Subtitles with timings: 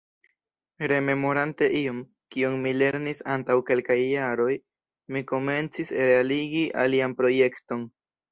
[0.91, 1.99] Rememorante ion,
[2.35, 4.49] kion mi lernis antaŭ kelkaj jaroj,
[5.17, 7.85] mi komencis realigi alian projekton.